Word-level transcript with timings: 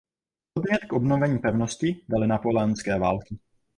Podnět 0.53 0.85
k 0.87 0.93
obnovení 0.93 1.39
pevnosti 1.39 2.01
daly 2.09 2.27
napoleonské 2.27 2.99
války. 2.99 3.39